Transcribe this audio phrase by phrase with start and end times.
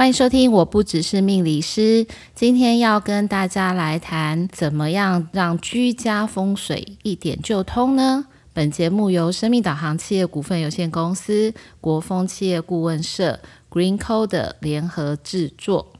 [0.00, 2.06] 欢迎收听，我不只是命理师。
[2.34, 8.24] 今天要跟大家来谈，怎么样让居家风水一点就通呢？
[8.54, 11.52] 本节目由生命导航企业股份有限公司、
[11.82, 15.92] 国风企业顾问社、Green Code 联合制作。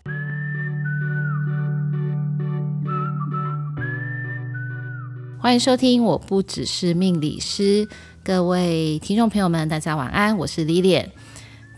[5.38, 7.86] 欢迎收听，我不只是命理师，
[8.24, 11.08] 各位听众朋友们，大家晚安，我是 Lilian。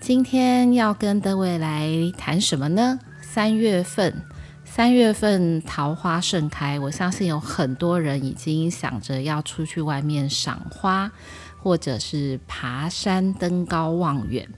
[0.02, 2.98] 今天要跟各位来谈什么呢？
[3.20, 4.12] 三月份，
[4.64, 11.08] 三月份桃花盛开，我相信有很多人已经想着要出去外面赏花，
[11.62, 14.48] 或者是爬山登高望远，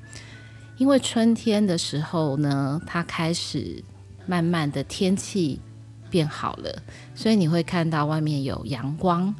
[0.79, 3.85] 因为春天的时候呢，它开始
[4.25, 5.61] 慢慢的天气。
[6.09, 6.83] 变好了，
[7.17, 9.35] 所以你会看到外面有阳光，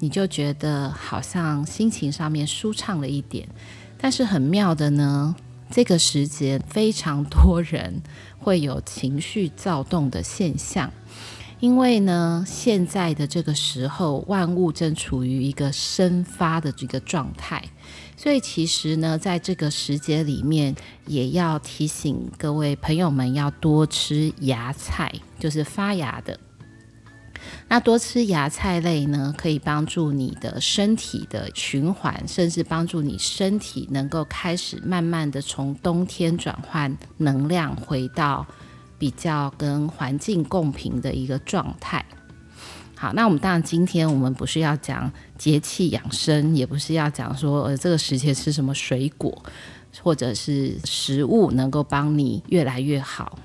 [0.00, 3.48] 你就觉得好像心情上面舒畅了一点。
[3.96, 5.36] 但是很妙的呢，
[5.70, 8.02] 这个时节非常多人
[8.38, 10.92] 会有情绪躁动的现象，
[11.60, 17.62] 因为呢，现在的这个时候，万物正处于一个生发的这个状态。
[18.16, 20.74] 所以其实呢，在这个时节里面，
[21.06, 26.40] 也要提醒各位朋友们要多吃芽菜，就是发芽的。
[27.68, 38.46] 那多吃芽菜类呢，可以帮助你的身体的循环，甚至帮助你身体能够开始慢慢的从冬天转换能量，回到
[38.98, 42.04] 比较跟环境共频的一个状态。
[42.94, 49.42] 好，那我们当然今天我们不是要讲节气养生，也不是要讲说呃这个时节吃什么水果，
[50.02, 53.38] 或者是食物能够帮你越来越好。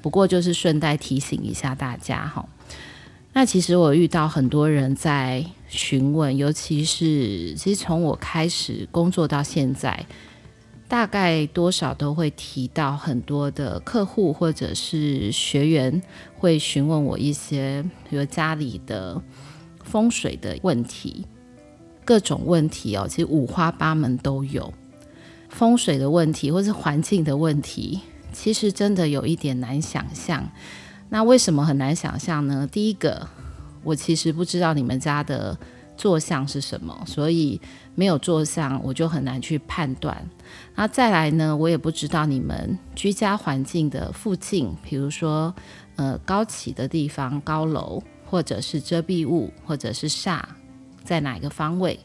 [0.00, 2.48] 不过就是顺带提醒一下大家哈。
[3.36, 10.06] 那其实我遇到很多人在询问，尤其是其实从我开始工作到现在。
[10.88, 16.00] 大概多少都会提到很多的客户或者是学员
[16.38, 19.20] 会询问我一些，比如家里的
[19.84, 21.26] 风水的问题，
[22.06, 24.72] 各种问题哦，其实五花八门都有。
[25.50, 28.00] 风水的问题或是环境的问题，
[28.32, 30.50] 其实真的有一点难想象。
[31.08, 32.68] 那为什么很难想象呢？
[32.70, 33.26] 第一个，
[33.82, 35.56] 我其实不知道你们家的。
[35.98, 36.94] 坐向是什么？
[37.06, 37.58] 所以
[37.94, 40.14] 没有坐向，我就很难去判断。
[40.74, 41.56] 那再来呢？
[41.56, 45.54] 我也不知道你们居家环境的附近，比如说
[45.94, 50.42] 呃高起的地方、高楼，或者是遮蔽物，或者是煞，
[51.02, 51.98] 在哪一个方位？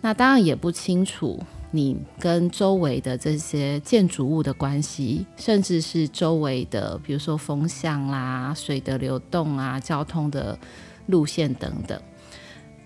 [0.00, 1.38] 那当然也不清楚
[1.70, 10.58] 你跟周围的这些建筑物的关系，甚至是周围的，比如说风向啦、水的流动啊、交通的
[11.06, 12.00] 路线等等。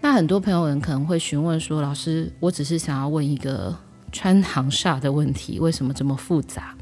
[0.00, 3.72] 那很多朋友们可能会询问说：“老师，我只是想要问一个
[4.10, 6.74] 穿堂煞的问题，为什么这么复杂？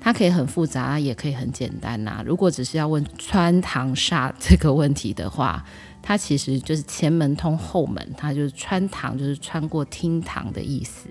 [0.00, 2.22] 它可以很复杂，也可以很简单呐。
[2.24, 5.64] 如果只是要问穿堂煞这个问题的话，
[6.08, 11.06] 它其实就是前门通后门，它就是穿堂，就是穿过厅堂的意思。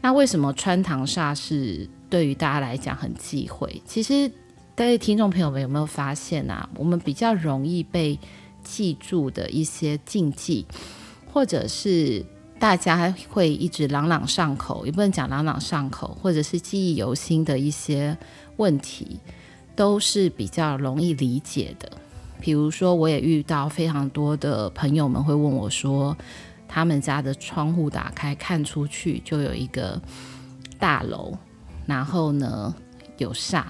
[0.00, 3.82] 那为什么穿堂煞是对于大家来讲很忌讳？
[3.84, 4.30] 其实，
[4.76, 6.68] 各位听众朋友们有没有发现啊？
[6.76, 8.16] 我们比较容易被
[8.62, 10.64] 记住的一些禁忌，
[11.32, 12.24] 或者是
[12.60, 18.16] 大家会一直朗朗上口，也不能讲朗朗上口，或者是记忆犹新的一些
[18.58, 19.18] 问题，
[19.74, 21.90] 都是比较容易理解的。
[22.44, 26.14] 比如说，我也遇到非常多的朋友们会问我说，
[26.68, 29.98] 他们家的窗户打开看出去就有一个
[30.78, 31.34] 大楼，
[31.86, 32.74] 然后呢
[33.16, 33.64] 有煞。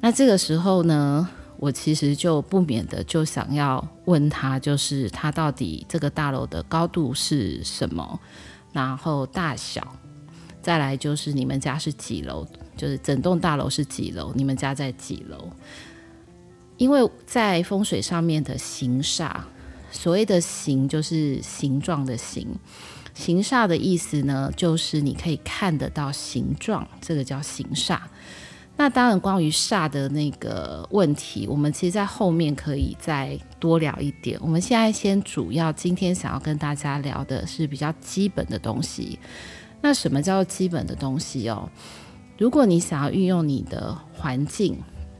[0.00, 8.18] 那这个时候呢，我其实就不免的就想要问他，就是他到底这个大楼的高度是什么，
[8.72, 9.86] 然后大小，
[10.60, 12.44] 再来就是你们家是几楼，
[12.76, 15.48] 就是整栋大楼是几楼，你们家在几楼？
[16.76, 19.34] 因为在风水上面的形煞，
[19.90, 22.46] 所谓的形就是形状的形，
[23.14, 27.98] 形煞的意思呢，就是你可以看得到形状，这个叫形煞。
[28.78, 34.38] 那当然，关于煞的那个问题，我们其实，在后面可以再多聊一点。
[34.42, 39.18] 我们现在先主要今天想要跟大家聊的是比较基本的东西。
[39.80, 41.66] 那什么叫基本的东西哦？
[42.36, 44.76] 如果你想要运用你的环境，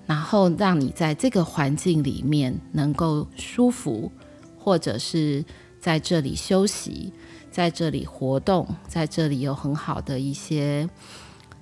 [0.07, 4.11] 然后让你在这个环境里面能够舒服，
[4.59, 5.45] 或者是
[5.81, 7.13] 在这里休息，
[7.51, 10.89] 在这里活动，在这里有很好的一些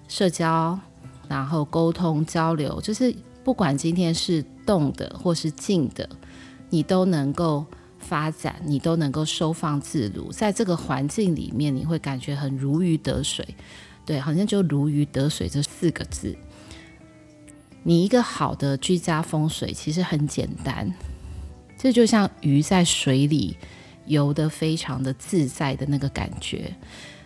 [0.07, 0.79] 社交。
[1.27, 3.13] 然后沟通交流，就是
[3.43, 6.07] 不管今天是动的或是静的，
[6.69, 7.65] 你都能够
[7.99, 13.43] 发展，你都能够收放自如，在这个环境里面，你会感觉很如鱼得水。
[14.05, 16.37] 对，好像就如鱼得水这四个字。
[17.87, 20.91] 你一个好的居家风水其实很简单，
[21.79, 23.57] 这就像鱼在水里
[24.07, 26.75] 游得非常的自在的那个感觉。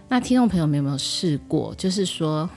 [0.09, 1.73] 那听众朋友们有没有试过？
[1.77, 2.51] 就是说，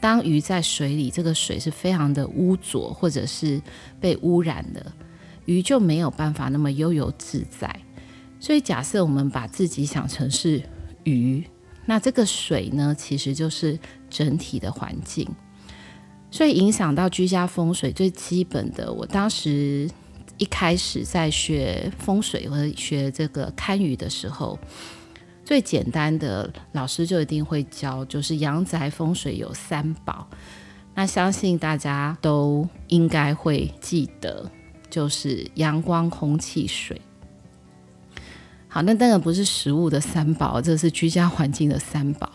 [0.00, 3.60] 当鱼在水里，这个水是非常的污浊，或者是
[3.98, 4.92] 被污染的，
[5.46, 7.74] 鱼就没有办法那么悠游自在。
[8.38, 10.62] 所以，假设我们把自己想成是
[11.04, 11.42] 鱼，
[11.86, 13.78] 那这个水呢，其实就是
[14.10, 15.26] 整体的环境。
[16.36, 19.88] 所以，影响到居家风水最基本的，我当时
[20.36, 24.58] 一开始在学风水或者学这个堪舆的时候，
[25.46, 30.28] 最简单的老师就一定会教，就是阳宅风水有三宝。
[30.94, 34.44] 那相信大家都应该会记得，
[34.90, 37.00] 就是阳光、空气、水。
[38.68, 42.30] 好，那当然不是食物的三宝，这是居家环境的三宝。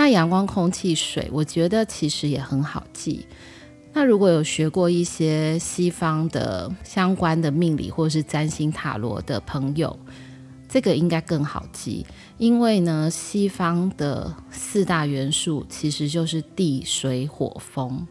[0.00, 3.26] 那阳光、空气、水，我觉得其实也很好记。
[3.92, 9.94] 那如果有学过一些西方的相关的命理或是占星塔罗的朋友，
[10.66, 12.06] 这个应该更好记，
[12.38, 18.06] 因为呢，西方的四大元素其实就是地、水、火、风。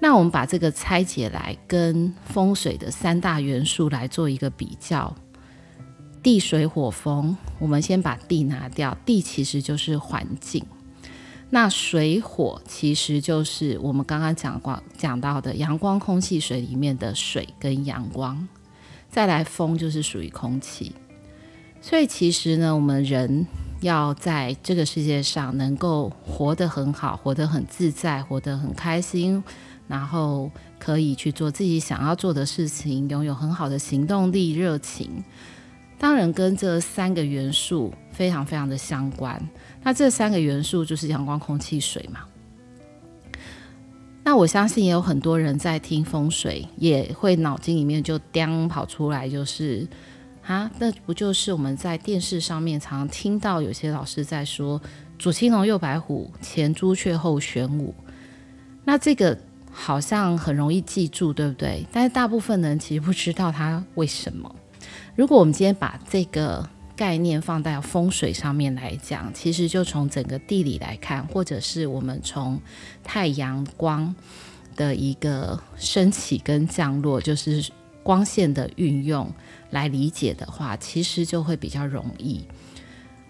[0.00, 5.14] 那我们把这个拆解来跟风水的三大元素来做一个比较。
[6.20, 10.66] 地水火风，我们先把地拿掉，地其实就是环境。
[11.50, 18.48] 那水火其实就是我们刚刚讲过讲到的阳光、空气、水里面的水跟阳光。
[19.08, 20.92] 再来风就是属于空气。
[21.80, 23.46] 所以其实呢，我们人
[23.80, 29.42] 要在这个世界上能够活得很好，活得很自在，活得很开心，
[29.86, 30.50] 然后
[30.80, 35.22] 可以去做自己想要做的事情，拥有很好的行动力、热情。
[35.96, 39.40] 当然，跟这三个元素非常非常的相关。
[39.86, 42.24] 那这三个元素就是阳光、空气、水嘛。
[44.24, 49.86] 那我相信也有很多人在听风水，也会脑筋里面就叮跑出来，就是
[50.44, 54.82] 啊，那不就是我们在电视上面常常听到有些老师在说
[55.20, 57.94] “左青龙，右白虎，前朱雀，后玄武”。
[58.82, 59.38] 那这个
[59.70, 61.86] 好像很容易记住，对不对？
[61.92, 64.52] 但是大部分人其实不知道它为什么。
[65.14, 72.58] 如果我们今天把这个概念放在风水上面来讲，其实就从整个地理来看，或者是我们从
[73.04, 74.14] 太阳光
[74.74, 77.70] 的一个升起跟降落，就是
[78.02, 79.30] 光线的运用
[79.70, 82.42] 来理解的话，其实就会比较容易。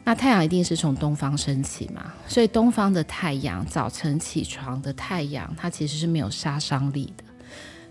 [0.04, 7.24] 那太阳一定是从东方升起嘛，所以东方的太阳，早晨起床的太阳，它其实是没有杀伤力的。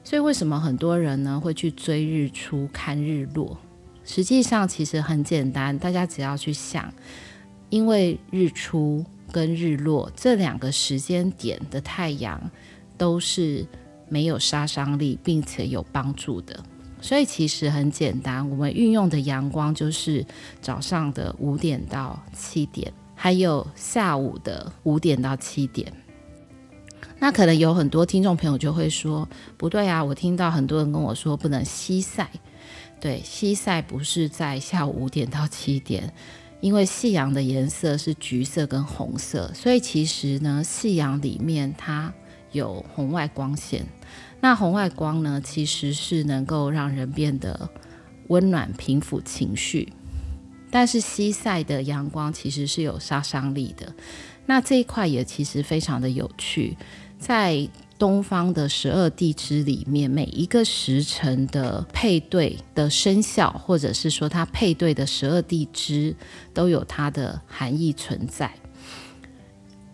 [0.02, 3.58] 所以为什么很多人呢会去追日出、看日落？
[4.06, 6.94] 实际上其实很简单，大家只要去想，
[7.70, 12.40] 因为日出跟日落这两个时间点的太阳
[12.98, 13.66] 都是
[14.08, 16.64] 没有杀伤力，并且有帮助的，
[17.02, 20.24] 所以其实很简单，我们运用的阳光就是
[20.62, 25.92] 早上的五点到七点，还有下午的五点到七点。
[27.18, 32.30] 那可能有很多听众朋友就会说，不对啊，我听到很多人跟我说不能西晒。
[33.06, 36.12] 对，西晒不是在下午五点到七点，
[36.60, 42.12] 因为夕阳的颜色是橘色跟红色，所以其实呢，夕阳里面它
[42.52, 43.86] 有红外光线。
[44.42, 47.70] 那红外光呢，其实是能够让人变得
[48.30, 49.94] 温暖、平抚情绪。
[50.72, 53.94] 但是西晒的阳光其实是有杀伤力的。
[54.48, 56.76] 那这一块也其实非常的有趣，
[57.20, 57.70] 在。
[57.98, 66.16] 东方的十二地支里面，每一个时辰的配对的生肖，或者是说它配对的十二地支，
[66.54, 68.54] 都有它的含义存在。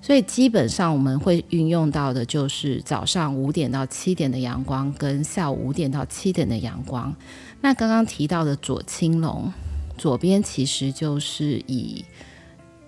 [0.01, 7.15] 所以基本上我们会运用到的就是早上五点到七点的阳光，跟下午五点到七点的阳光。
[7.61, 9.53] 那刚刚提到的左青龙，
[9.97, 12.03] 左边其实就是以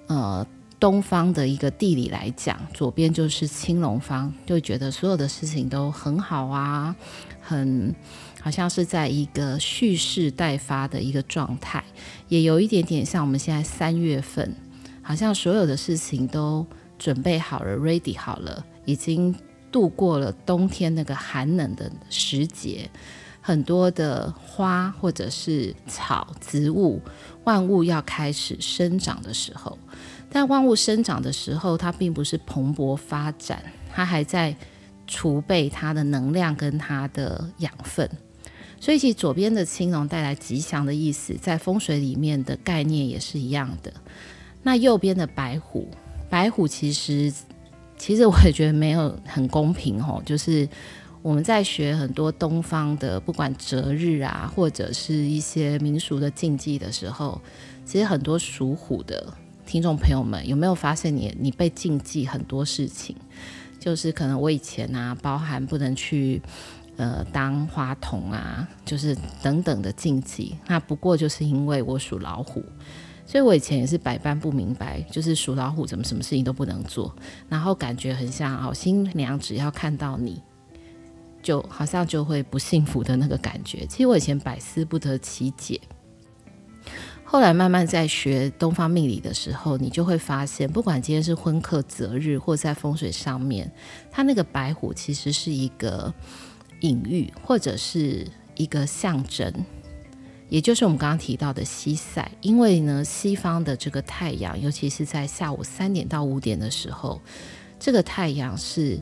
[0.07, 0.45] 呃。
[0.83, 6.93] 东方的一个地理来讲，左边就是青龙方，就觉得所有的事情都很好啊，
[7.39, 7.95] 很
[8.41, 11.81] 好像是在一个蓄势待发的一个状态，
[12.27, 14.53] 也有一点点像我们现在三月份，
[15.01, 16.67] 好像所有的事情都
[16.99, 19.33] 准备好了，ready 好了，已经
[19.71, 22.89] 度过了冬天那个寒冷的时节，
[23.39, 27.01] 很多的花或者是草植物，
[27.45, 29.79] 万物要开始生长的时候。
[30.33, 33.63] 但万物生长的时候，它并不是蓬勃发展，
[33.93, 34.53] 它还在
[35.05, 38.09] 储备它的能量跟它的养分。
[38.81, 43.93] 所以，其实左边的青龙带来吉祥的意思，在风水里面的概念也是一样的。
[44.63, 45.87] 那右边的白虎，
[46.29, 47.31] 白虎其实
[47.95, 50.67] 其实我也觉得没有很公平哦，就是
[51.21, 57.39] 我们在学很多东方的，不管择日啊，或者是一些民俗的禁忌的时候，
[57.85, 59.33] 其实很多属虎的
[59.65, 63.15] 听众朋友们有没有发现你，你被禁忌很多事情，
[63.79, 66.41] 就是可能我以前啊，包含不能去
[66.97, 72.63] 呃当花童啊，就是等等的禁忌，那不过就是因为我属老虎。
[73.25, 77.15] 所以我以前也是百般不明白，就是属老虎怎么什么事情都不能做，
[77.47, 80.41] 然后感觉很像哦，新娘只要看到你，
[81.41, 83.85] 就好像就会不幸福的那个感觉。
[83.87, 85.79] 其实我以前百思不得其解，
[87.33, 93.71] 后来慢慢在学东方命理的时候，你就会发现，不管今天是婚克择日，或在风水上面，
[94.11, 96.13] 它那个白虎其实是一个
[96.81, 99.51] 隐喻，或者是一个象征。
[100.47, 107.19] 也就是我们刚刚提到的西晒，因为呢，西方的这个太阳，尤其是在下午三点到五点的时候，
[107.79, 109.01] 这个太阳是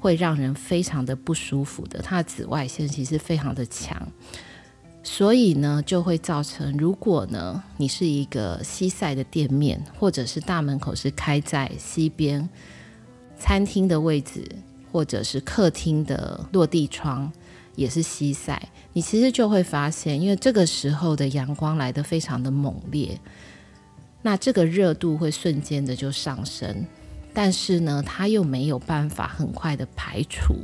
[0.00, 4.10] 会让人非常的不舒服的，它的紫外线其实非常的强，
[5.10, 12.46] 所以呢，就会造成，如果呢，你是一个西晒的店面，或者是大门口是开在西边，
[13.38, 14.46] 餐厅的位置，
[14.92, 17.32] 或者是客厅的落地窗。
[17.74, 23.18] 也是西晒，你其实就会发现，因为这个时候的阳光来得非常的猛烈，
[24.20, 26.84] 那这个热度会瞬间的就上升，
[27.32, 30.56] 但是呢，它又没有办法很快的排除，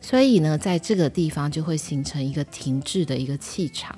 [0.00, 3.96] 所以呢，在这个地方就会形成一个停滞的一个气场。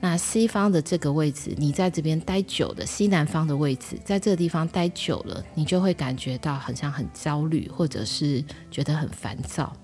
[0.00, 9.74] 那西方的这个位置，你在这边待久了，西南方的位置，在这个地方待久了，你就会感觉到好像很焦虑，或者是觉得很烦躁。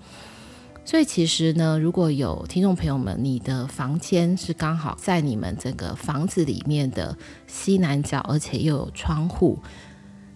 [0.85, 9.59] 所以其实呢，如果有听众朋友们，你的房间是刚好在你们这个房子里面的西南角，而且又有窗户，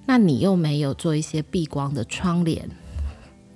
[0.07, 2.69] 那你又没有做一些避光的窗帘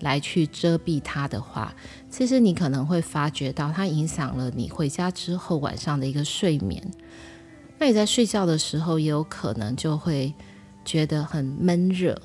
[0.00, 1.74] 来去遮蔽它的话，
[2.10, 6.82] 其实你可能会发觉到它影响了你回家之后晚上的一个睡眠。
[7.78, 10.34] 那你在睡觉的时候，也有可能就会
[10.84, 12.20] 觉得很闷热，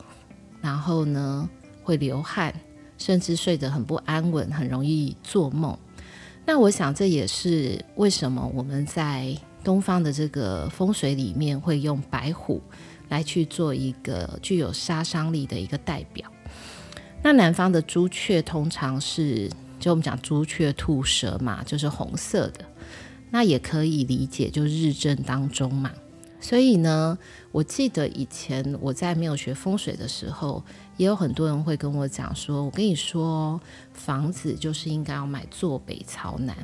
[0.61, 1.49] 然后呢
[1.83, 2.53] 会流汗。
[2.95, 5.77] 甚至睡得很不安稳，很容易做梦。
[6.45, 12.61] 那我想这也是为什么我们在东方的这个风水里面会用白虎
[13.09, 16.31] 来去做一个具有杀伤力的一个代表。
[17.23, 19.49] 那南方的朱雀通常是，
[19.79, 22.65] 就我们讲朱雀吐舌嘛，就是红色的。
[23.31, 25.89] 那也可以理解，就日正当中嘛。
[26.41, 27.17] 所以呢，
[27.53, 30.61] 我记得以前我在没有学风水的时候，
[30.97, 33.59] 也有很多人会跟我讲说：“我跟你说，
[33.93, 36.55] 房子就是应该要买坐北朝南。”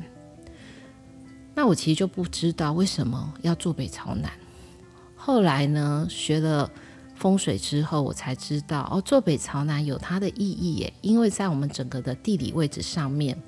[1.56, 4.30] 那我其实就不知道为什么要坐北朝南。
[5.16, 6.70] 后来呢，学了
[7.20, 10.90] 风水之后，我才知道哦，坐北朝南有它的意义耶。
[11.02, 13.38] 因为在我们整个的地理位置上面，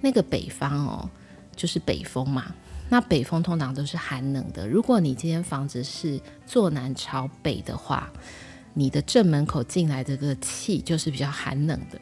[0.00, 1.08] 那个北方哦，
[1.54, 2.52] 就是北风嘛。
[2.90, 4.66] 那北风通常都是寒冷的。
[4.66, 8.12] 如果你今天房子是坐南朝北的话，
[8.72, 12.00] 你的正门口进来这个气就是比较寒冷的。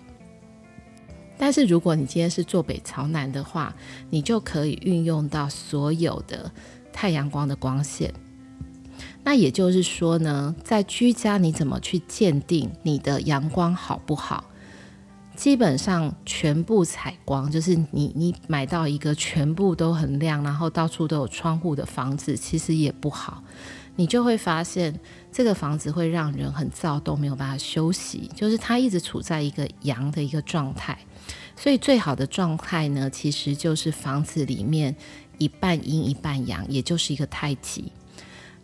[1.36, 3.76] 但是如果你今天是坐北朝南的话，
[4.08, 6.50] 你就可以运用到所有的
[6.90, 8.10] 太阳光的光线。
[9.24, 14.44] 那也就是说呢，在居家你怎么去鉴定你的阳光好不好？
[15.34, 23.42] 基本上全部采光，就是你你买到一个全部都很亮，然后到处都有窗户的房子，其实也不好。
[23.96, 24.98] 你就会发现
[25.30, 30.98] 这个房子会让人很躁动，没有办法休息，就是它一直处在一个阳的一个状态。
[31.56, 34.94] 所以最好的状态呢，其实就是房子里面
[35.38, 37.90] 一半阴一半阳，也就是一个太极。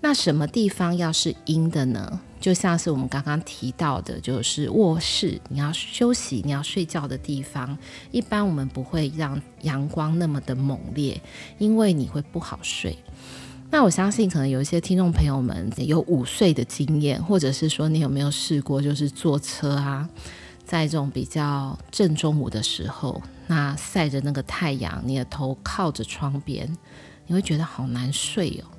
[0.01, 2.21] 那什么地方要是阴的呢？
[2.41, 7.77] 就像是我们刚刚提到的，就是卧室，你要休息、你要睡觉的地方。
[8.13, 11.21] 一般我们不会让阳光那么的猛烈，
[11.59, 12.97] 因为你会不好睡。
[13.71, 20.09] 那我相信，可能有一些听众朋友们有午睡的经验，或者是说你有没有试过，就是坐车啊，
[20.65, 26.73] 在这种比较正中午的时候，那晒着那个太阳，你的头靠着窗边，
[27.27, 28.78] 你会觉得好难睡哦。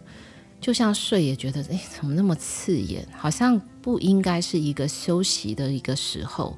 [0.61, 3.07] 就像睡也觉得，哎，怎么那么刺眼？
[3.15, 6.57] 好像不应该是一个休息的一个时候。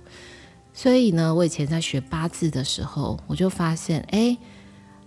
[0.74, 4.38] 所以呢，我以前在学八字的时候，我就发现，哎，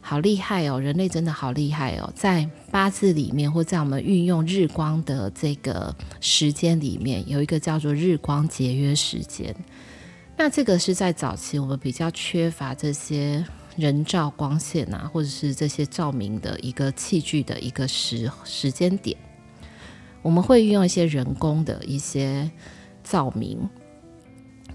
[0.01, 0.79] 好厉害哦！
[0.79, 9.55] 人类真的好厉害哦，在八字里面，或在我们运用日光的这个时间里面，有一个叫做日光节约时间。
[10.37, 13.45] 那这个是在早期我们比较缺乏这些。
[13.77, 19.17] 人造光线啊，或者是这些照明的一个器具的一个时时间点，
[20.23, 22.51] 我们会运用一些人工的一些
[23.03, 23.69] 照明，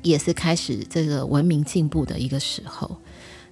[0.01, 2.97] 也是开始这个文明进步的一个时候。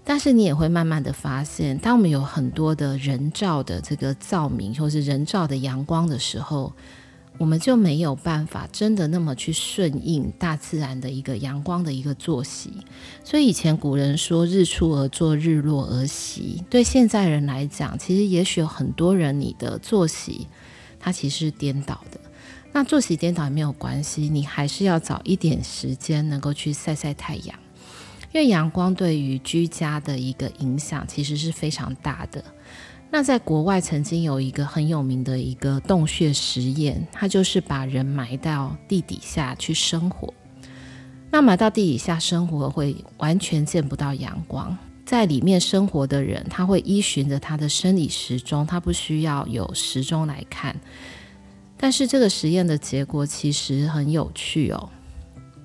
[0.04, 6.72] 但是你也会慢慢的发现，当我们有很多的人造的这个照明，或是人造的阳光的时候，
[7.38, 12.72] 我们就没有办法真的那么去顺应大自然的一个阳光的一个作息。
[13.24, 20.48] 所以以前古人说“日出而作，日落而息”，对现在人来讲，其实也许有很多人你的作息
[21.00, 22.20] 它其实是颠倒的。
[22.74, 27.60] 那作息颠倒也没有关系，你还是要找一点时间能够去晒晒太阳。
[28.34, 32.44] 因为阳光对于居家的一个影响其实是非常大的。
[33.10, 40.34] 那在国外曾经有一个很有名的一个洞穴实验，它就是把人埋到地底下去生活。
[41.32, 50.76] 那埋到地底下生活会完全见不到阳光，在里面生活的人他会依循着他的生理时钟，他不需要有时钟来看。
[51.78, 54.90] 但是这个实验的结果其实很有趣哦。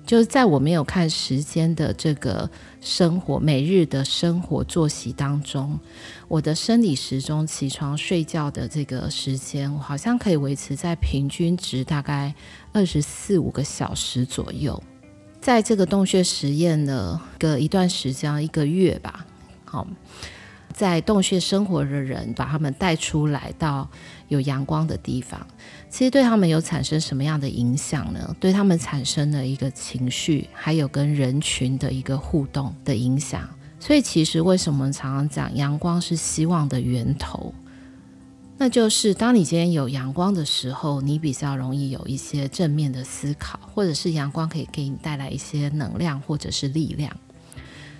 [0.05, 2.49] 就是在我没有看时间的这个
[2.81, 5.79] 生活，每日的生活作息当中，
[6.27, 12.35] 我的生理时钟起床睡觉的这个时间，我好像可以维持在平均值大概
[12.73, 14.81] 二十四五个小时左右。
[15.39, 19.25] 在这个洞穴实验的个一段时间，一个月吧，
[19.65, 19.87] 好。
[20.73, 23.87] 在洞穴生活的人，把他们带出来到
[24.27, 25.45] 有阳光的地方，
[25.89, 28.35] 其实对他们有产生什么样的影响呢？
[28.39, 33.47] 对他们产生了一个情绪，还有跟人群的一个互动的影响。
[33.79, 37.53] 所以，其实为什么常常讲阳光是希望的源头？
[38.57, 47.15] 那就是当你今天有阳光的时候，你比较容易有一些正面的思考，或者是阳光可以给你带来一些能量或者是力量。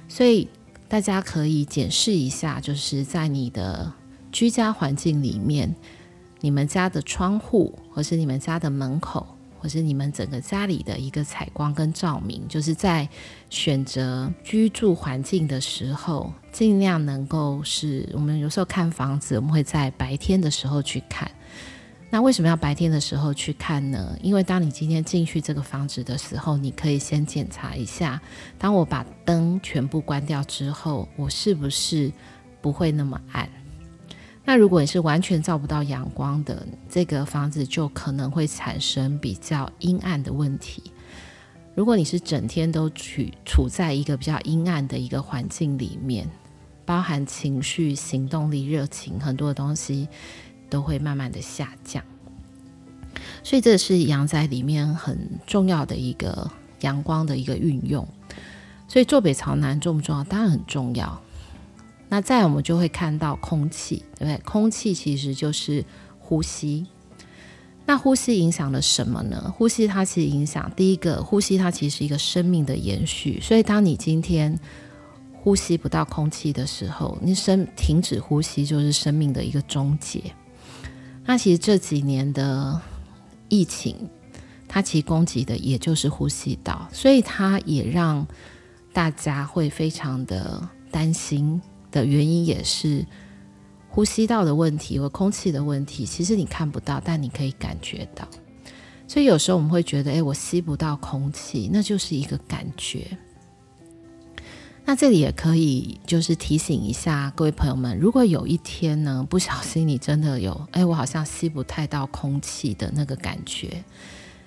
[0.08, 0.48] 所以。
[0.90, 3.92] 大家可以检视一下，就是在你的
[4.32, 5.74] 居家环境里面，
[6.44, 9.26] 你们家的窗户，或是你们家的门口，
[9.58, 13.08] 或是你们整个家里的一个采光跟照明，就是在
[13.50, 21.32] 选择居住环境的时候，尽量能够是我们有时候看房子，我们会在白天的时候去看。
[22.10, 24.14] 那为什么要白天的时候去看呢？
[24.22, 28.22] 因为当你今天进去这个房子的时候，你可以先检查一下，
[28.58, 32.12] 当我把灯全部关掉之后，我是不是
[32.62, 33.50] 不会那么暗？
[34.46, 40.84] 那如果你是完全照不到阳光的，这个房子就可能会产生比较阴暗的问题。
[41.76, 46.30] 如果你是整天都处处在一个比较阴暗的一个环境里面，
[46.86, 50.08] 包含情绪、行动力、热情，很多的东西。
[50.70, 52.04] 都会慢慢的下降，
[53.44, 58.08] 所以这是阳宅里面很重要的一个阳光的一个运用。
[58.88, 60.24] 所以坐北朝南重不重要？
[60.24, 61.22] 当然很重要。
[62.14, 64.38] 那再我们就会看到空气，对不对？
[64.46, 65.84] 空气其实就是
[66.20, 66.86] 呼吸。
[67.88, 69.52] 那呼吸影响了什么呢？
[69.58, 73.42] 呼吸它其实影响第一个，呼吸它其实是一个生命的延续。
[73.42, 74.56] 所以当你今天
[75.34, 80.22] 呼吸不到空气的时候，你生停止呼吸就是生命的一个终结。
[81.26, 82.80] 那其实这几年的
[83.50, 84.08] 疫情，
[84.68, 88.28] 它其实攻击的也就是呼吸道，所以它也让
[88.94, 91.60] 大家会非常的担心
[91.94, 93.06] 的原因，也是
[93.88, 96.06] 呼吸道的问题和空气的问题。
[96.06, 98.28] 其实你看不到，但你可以感觉到。
[99.08, 103.06] 所以有时候我们会觉得，哎，我吸不到空气，那就是一个感觉。
[104.86, 113.84] 那这里也可以就是提醒一下各位朋友们，如果有一天呢，不小心你真的有，哎，我好像吸不太到空气的那个感觉，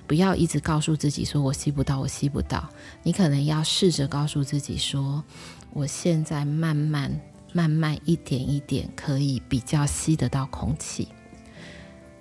[0.07, 2.69] 不要一直告诉自己说我吸不到，我吸不到。
[3.03, 5.25] 你可能要试着告诉自己说，
[5.73, 7.19] 我现在慢慢、
[7.57, 11.09] 慢慢一点一点可以比较吸得到空气。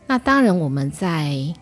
[0.07, 1.53] 那当然，我们在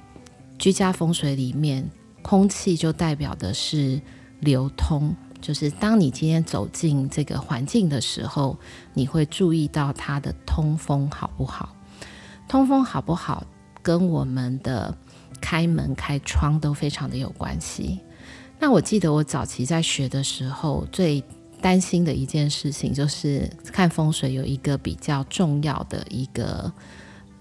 [0.59, 1.89] 居家风水里面，
[2.21, 3.99] 空气就代表的是
[4.39, 5.15] 流通。
[5.41, 8.55] 就是当你今天走进这个环境的时候，
[8.93, 11.75] 你会注意到它的通风好不好？
[12.47, 13.43] 通风好不好，
[13.81, 14.95] 跟我们的
[15.41, 17.99] 开门开窗都非常的有关系。
[18.59, 21.23] 那我记得我早期在学的时候，最
[21.63, 26.69] 担心的一件事情就是看风水有一个比较重要的一个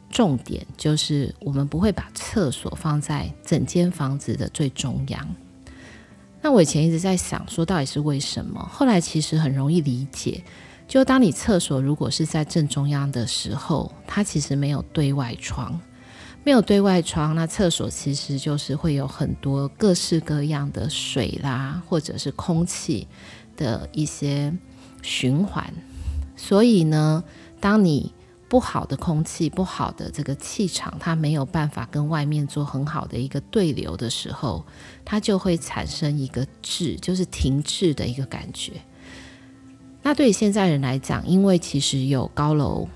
[0.08, 5.35] 重点，就是我们不会把厕所放在整间房子的最中央。
[6.40, 8.64] 那我以前一直在想，说到底是为什么？
[8.72, 10.44] 后来其实很容易理解，
[10.87, 15.80] 就当你厕所如果是在正中央的时候，它其实没有对外窗，
[16.44, 23.08] 没有对外窗，那厕所其实就是会有很多各式各样的水啦，或者是空气
[23.56, 24.52] 的一些
[25.02, 25.72] 循环。
[26.36, 27.22] 所以呢，
[27.60, 28.12] 当你
[28.48, 34.64] 不好的空气、不好的这个气场，它没有办法跟外面做很好的一个对流的时候，
[35.04, 38.72] 它就会产生一个滞，就是停滞的一个感觉。
[40.02, 42.88] 那对于现在人来讲，因为其实有高楼，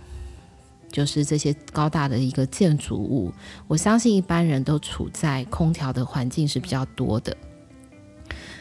[0.90, 3.32] 就是这些高大的一个建筑物，
[3.68, 7.34] 我相信一般人都处在空调的环境是比较多的。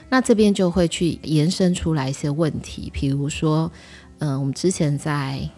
[0.10, 3.72] 那这边就会去延伸出来一些问题，比如说，
[4.20, 5.50] 嗯、我们之前在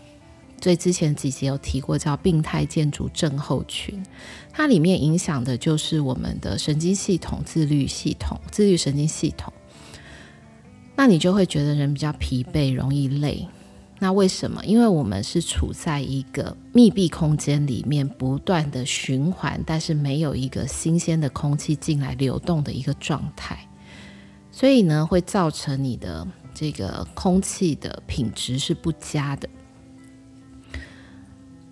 [0.60, 4.02] 最之前几集有提过，叫病态建筑症候群，
[4.52, 9.54] 它里面影响的就是我们的神经系统、自律系统、自律神经系统。
[10.96, 13.48] 那你就会觉得人比较疲惫，容易累。
[14.00, 14.64] 那为什么？
[14.66, 23.68] 因为我们是处在一个密闭空间里面，不断的循环，但是没有一个新鲜的空气进来流动的一个状态。
[24.58, 29.48] 所以呢，会造成你的这个空气的品质是不佳的。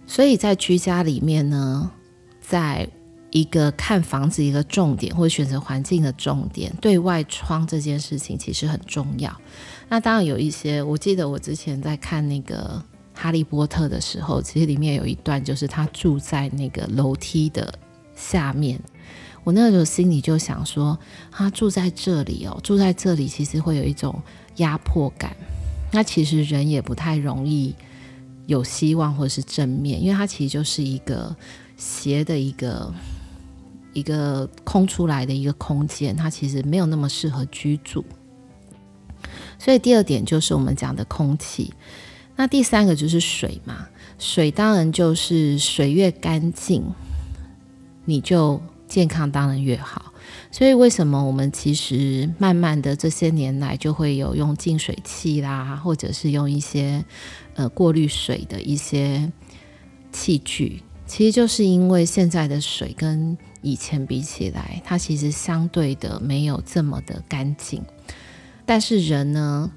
[0.06, 1.89] 所以在居家里面呢，
[2.39, 2.88] 在
[3.32, 9.36] 一个看房子一个重点，或者选择环境的重点，对外窗这件事情其实很重要。
[9.89, 12.80] 那当然有一些，我记得我之前在看那个
[13.19, 17.74] 《哈利波特》的时候，其实里面有一段就是他住在那个楼梯的
[18.15, 18.80] 下面。
[19.46, 20.98] 我那个时候心里就想说，
[21.32, 24.20] 他住在这里哦，住在这里其实会有一种
[24.56, 25.38] 压迫感。
[25.92, 27.76] 那其实人也不太容易
[28.48, 31.34] 有希望或是正面，因为它其实就是一个
[31.78, 32.92] 斜的一个
[33.94, 38.04] 一个空出来的一个空间，它其实没有那么适合居住。
[39.60, 41.72] 所以第二点就是我们讲的空气，
[42.36, 46.84] 那第三个就是水嘛，水当然就是水越干净，
[48.06, 48.60] 你就。
[48.96, 50.14] 健康当然越好，
[50.50, 57.04] 所以为什么我们其实慢慢的这些年来就会有用净水器啦，或者是用一些
[57.56, 59.30] 呃过滤水的一些
[60.14, 67.84] 器具，其实就是因为现在的水跟以前比起来，它其实相对的没有这么的干净。
[68.66, 69.70] 但是人呢，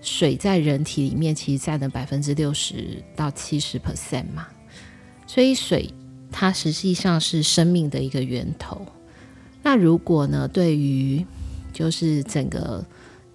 [0.00, 4.46] 水在人体里面其实占了百分之六十到七十 percent 嘛，
[5.26, 5.92] 所以水。
[6.42, 8.84] 它实际上是生命的一个源头。
[9.62, 11.24] 那如果呢，对于
[11.72, 12.84] 就是整个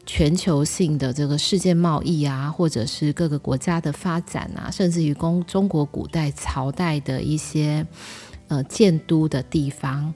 [0.05, 7.87] 全球性的这个世界贸易啊，或者是各个国家的发展啊，甚至于中中国古代朝代的一些
[8.49, 10.13] 呃建都的地方，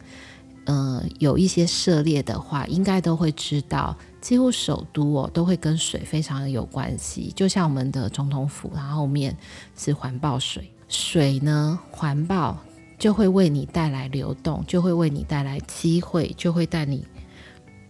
[0.66, 7.32] 呃有一些涉猎的话，应该都会知道，几乎首都哦都会跟水非常的有关系。
[7.34, 9.38] 就像我们的总统府，它后面
[9.78, 12.62] 是环抱水，水呢环抱。
[13.02, 17.04] 就会为你带来流动，就会为你带来机会，就会带你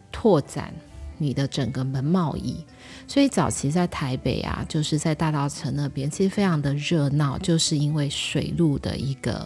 [0.10, 0.74] 拓展
[1.18, 2.64] 你的整个门贸易。
[3.10, 9.46] 所以早期在台北啊，就是在大道城那边，其实非常的热闹，就是因为水路的一个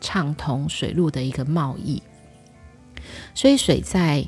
[0.00, 2.00] 畅通，水路的一个贸易。
[3.34, 4.24] 所以水在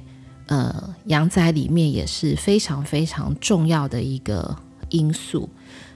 [0.46, 4.56] 呃阳宅里面也是非常非常重要的一个
[4.88, 5.48] 因素。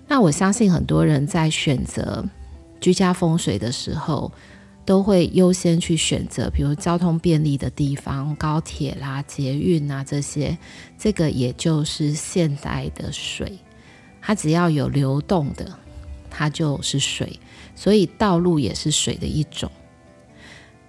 [0.06, 2.24] 那我相信很多人在选择
[2.80, 4.30] 居家风水的时候，
[4.86, 10.56] 都会优先去选择，比如交通便利的地方，高铁啦、捷运啊这些。
[10.96, 13.58] 这个也就是现代的水，
[14.22, 15.76] 它只要有流动的，
[16.30, 17.38] 它就是水。
[17.74, 19.70] 所以道路也是水的一种。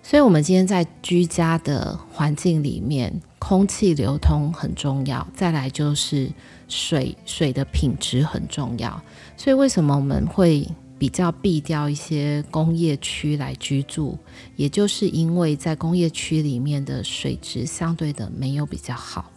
[0.04, 5.28] 所以，我们今天在居家的环境里面，空气流通很重要。
[5.34, 6.32] 再来就是
[6.70, 9.02] 水，水的品质很重要。
[9.36, 10.66] 所以，为什么我们会？
[11.00, 14.18] 比较避掉一些工业区来居住，
[14.56, 19.32] 也就是因为在工业区里面的水质相对的没有比较好，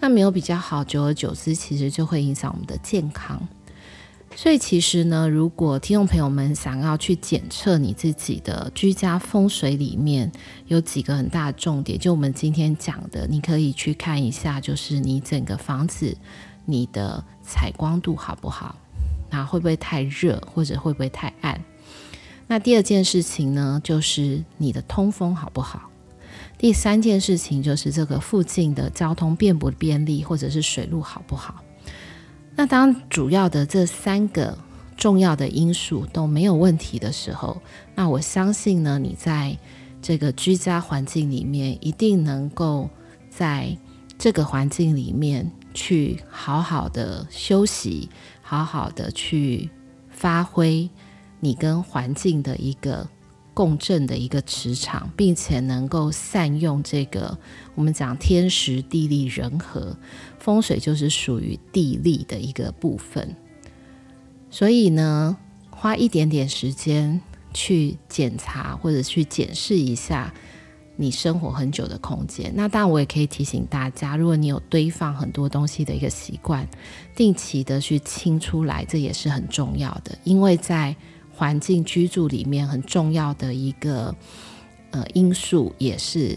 [0.00, 3.46] 那没有比较好，久而久之其实就会影响我们的健康。
[4.34, 10.30] 所以其实呢，如果听众朋友们想要去检测你自己的居家风水里面
[10.66, 16.14] 有几个很大的重点，就我们今天讲的，你可以去看一下，就是你整个房子
[16.66, 18.76] 你的采光度好不好。
[19.36, 21.62] 那会不会太热，或者会不会太暗？
[22.46, 25.90] 那第二件事情呢，就是你的通风好不好？
[26.56, 31.62] 第三件事情就是这个附近的交通便不便利，或者是水路好不好？
[32.54, 34.56] 那当主要的这三个
[34.96, 37.60] 重要的因素都没有问题的时候，
[37.94, 39.54] 那我相信呢，你在
[40.00, 42.88] 这个居家环境里面一定能够
[43.28, 43.76] 在
[44.16, 48.08] 这个环境里面去好好的休息。
[48.48, 49.68] 好好的去
[50.08, 50.88] 发挥
[51.40, 53.08] 你跟环境的一个
[53.52, 57.36] 共振的一个磁场，并且能够善用这个
[57.74, 59.98] 我们讲天时地利人和，
[60.38, 63.34] 风水就是属于地利的一个部分。
[64.48, 65.36] 所以呢，
[65.70, 67.20] 花一点点时间
[67.52, 70.32] 去检查或者去检视一下
[70.96, 72.52] 你生活很久的空间。
[72.54, 76.66] 那当然，我也可以提醒大家，如果你有堆放很多东西的一个习惯，
[77.14, 80.16] 定期的去清出来，这也是很重要的。
[80.24, 80.96] 因为在
[81.34, 84.14] 环境居住里面很重要的一个
[84.90, 86.36] 呃因素，也是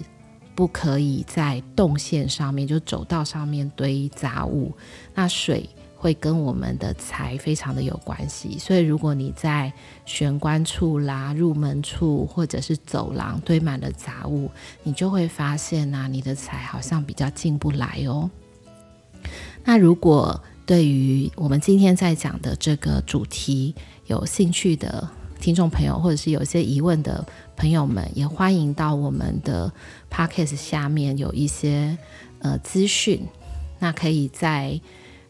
[0.53, 4.73] 不可以在动线上面，就走道上面堆杂物。
[5.15, 5.69] 那水
[6.01, 9.71] 会跟我们的财非常的有关系，所以如果你在
[10.05, 14.49] 玄关处啦、入门处或者是走廊堆满了杂物，
[14.83, 18.31] 你就会发现啊，你的财好像比较进不来哦。
[19.65, 25.05] 那如果对于我们今天在讲的这个主题有兴趣的
[25.41, 27.25] 听众朋友，或者是有些疑问的
[27.57, 29.69] 朋友们，也欢迎到我们的
[30.09, 31.97] podcast 下面有一些
[32.39, 33.27] 呃资讯，
[33.79, 34.79] 那可以在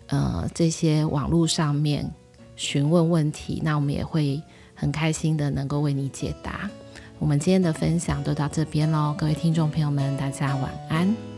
[0.09, 2.09] 呃这些网络上面
[2.55, 4.41] 询问问题，那我们也会
[4.75, 6.69] 很开心的能够为你解答。
[7.17, 11.28] 我们今天的分享都到这边喽，各位听众朋友们，大家晚安。